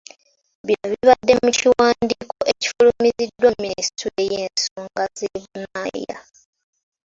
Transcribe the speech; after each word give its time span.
Bino 0.65 0.85
bibadde 0.91 1.33
mu 1.43 1.49
kiwandiiko 1.59 2.37
ekifulumiziddwa 2.51 3.49
minisitule 3.63 4.21
y'ensonga 4.33 5.03
z'ebunaayira. 5.17 6.17